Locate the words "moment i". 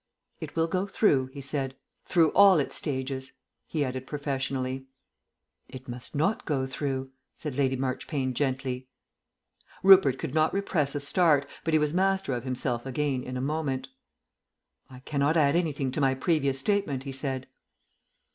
13.41-15.01